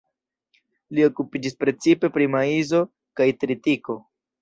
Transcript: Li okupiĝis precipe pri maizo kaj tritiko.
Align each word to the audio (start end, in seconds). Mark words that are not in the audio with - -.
Li 0.99 1.05
okupiĝis 1.09 1.57
precipe 1.65 2.13
pri 2.17 2.31
maizo 2.39 2.83
kaj 3.21 3.33
tritiko. 3.45 4.05